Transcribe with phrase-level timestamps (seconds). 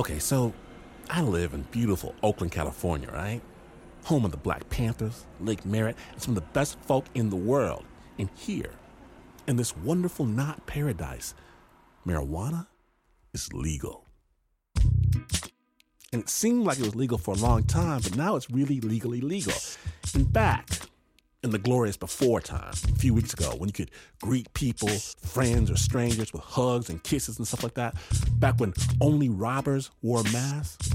[0.00, 0.54] Okay, so
[1.10, 3.42] I live in beautiful Oakland, California, right?
[4.04, 7.36] Home of the Black Panthers, Lake Merritt, and some of the best folk in the
[7.36, 7.84] world.
[8.18, 8.70] And here,
[9.46, 11.34] in this wonderful not paradise,
[12.06, 12.66] marijuana
[13.34, 14.06] is legal.
[16.14, 18.80] And it seemed like it was legal for a long time, but now it's really
[18.80, 19.52] legally legal.
[20.14, 20.88] In fact,
[21.42, 25.70] in the glorious before time, a few weeks ago, when you could greet people, friends
[25.70, 27.94] or strangers with hugs and kisses and stuff like that,
[28.34, 30.88] back when only robbers wore masks,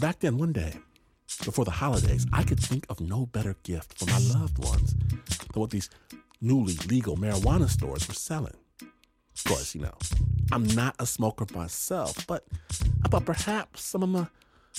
[0.00, 0.74] back then one day,
[1.44, 5.60] before the holidays, I could think of no better gift for my loved ones than
[5.60, 5.90] what these
[6.40, 8.54] newly legal marijuana stores were selling.
[8.80, 9.94] Of course, you know,
[10.52, 12.44] I'm not a smoker myself, but
[13.04, 14.26] I thought perhaps some of my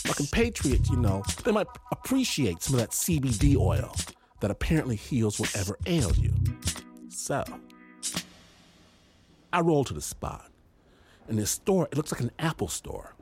[0.05, 3.95] my compatriots, you know, they might appreciate some of that CBD oil
[4.39, 6.33] that apparently heals whatever ails you.
[7.09, 7.43] So,
[9.53, 10.51] I roll to the spot.
[11.27, 13.15] In this store, it looks like an Apple store.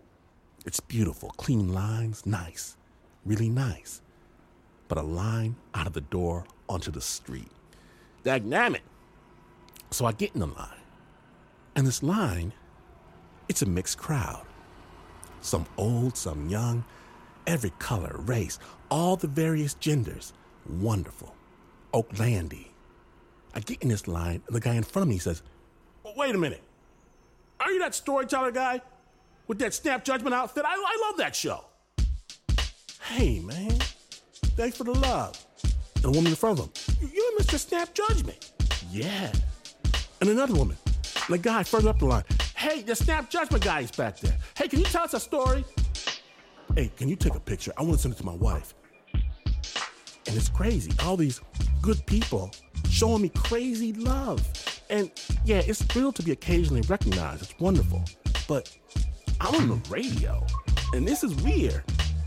[0.66, 2.78] It's beautiful, clean lines, nice,
[3.26, 4.02] really nice.
[4.88, 7.52] But a line out of the door onto the street.
[8.24, 8.82] Dynamic.
[9.92, 10.82] So I get in the line.
[11.76, 12.54] And this line,
[13.48, 14.46] it's a mixed crowd.
[15.42, 16.86] Some old, some young,
[17.46, 18.60] every color, race,
[18.90, 20.34] all the various genders.
[20.68, 21.34] Wonderful.
[21.94, 22.68] Oaklandy.
[23.56, 25.44] I get in this line, and the guy in front of me says,
[26.16, 26.62] Wait a minute.
[27.60, 28.82] Are you that storyteller guy
[29.48, 30.66] with that Snap Judgment outfit?
[30.66, 31.64] I, I love that show.
[33.02, 33.78] Hey, man.
[34.56, 35.36] Thanks for the love.
[35.98, 37.58] And a woman in front of him, You're Mr.
[37.58, 38.52] Snap Judgment.
[38.92, 39.32] Yeah.
[40.22, 40.78] And another woman,
[41.28, 42.24] and a guy further up the line,
[42.56, 44.38] Hey, the Snap Judgment guy is back there.
[44.58, 45.64] Hey, can you tell us a story?
[46.76, 47.72] Hey, can you take a picture?
[47.78, 48.74] I want to send it to my wife.
[50.28, 50.92] And it's crazy.
[51.04, 51.42] All these
[51.82, 52.52] good people
[52.90, 54.42] showing me crazy love.
[54.90, 55.12] And
[55.46, 57.44] yeah, it's real to be occasionally recognized.
[57.44, 58.04] It's wonderful.
[58.48, 58.76] But
[59.42, 60.46] I'm on the radio,
[60.94, 61.84] and this is weird.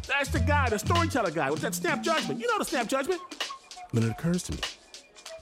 [0.09, 2.41] That's the guy, the storyteller guy with that snap judgment.
[2.41, 3.21] You know the snap judgment.
[3.93, 4.59] Then it occurs to me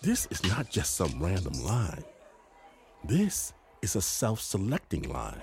[0.05, 2.05] this is not just some random line.
[3.05, 5.41] This is a self selecting line.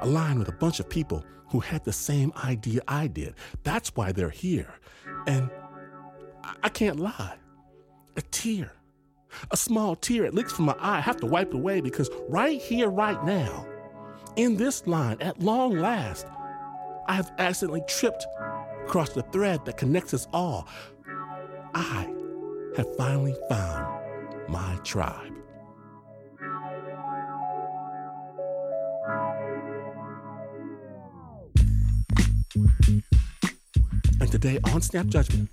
[0.00, 3.34] A line with a bunch of people who had the same idea I did.
[3.64, 4.74] That's why they're here.
[5.26, 5.50] And
[6.62, 7.36] I, can't lie.
[8.16, 8.72] A tear,
[9.50, 10.98] a small tear, it leaks from my eye.
[10.98, 13.66] I have to wipe it away because right here, right now,
[14.36, 16.26] in this line, at long last,
[17.06, 18.26] I have accidentally tripped
[18.84, 20.68] across the thread that connects us all.
[21.74, 22.12] I
[22.76, 24.04] have finally found
[24.48, 25.34] my tribe.
[34.20, 35.48] And today on Snap Judgment,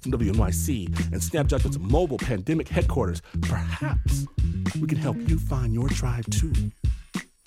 [0.00, 4.26] from WNYC and Snap Judgment's mobile pandemic headquarters, perhaps
[4.80, 6.52] we can help you find your tribe too.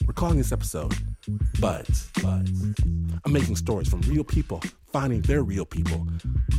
[0.06, 0.94] We're calling this episode
[1.60, 2.12] Buds.
[2.22, 2.74] Buds.
[3.26, 6.06] Amazing stories from real people finding their real people.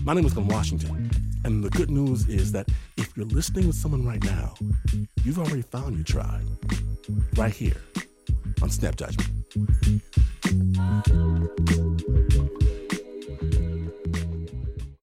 [0.03, 1.11] My name is Glynn Washington,
[1.45, 4.55] and the good news is that if you're listening with someone right now,
[5.23, 6.43] you've already found your tribe.
[7.37, 7.77] Right here
[8.63, 9.31] on Snap Judgment.